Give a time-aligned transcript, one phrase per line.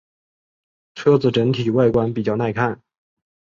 [0.95, 2.81] 车子整体外观比较耐看。